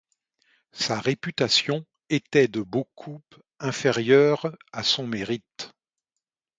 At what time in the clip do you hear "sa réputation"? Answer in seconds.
0.71-1.85